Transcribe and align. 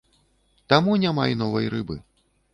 Таму 0.73 0.95
няма 1.03 1.29
і 1.33 1.39
новай 1.43 1.71
рыбы. 1.77 2.01